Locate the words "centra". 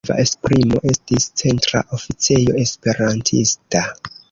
1.41-1.83